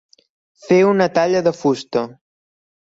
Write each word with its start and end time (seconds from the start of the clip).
Fer 0.69 0.79
una 0.93 1.09
talla 1.21 1.45
de 1.49 1.57
fusta. 1.61 2.07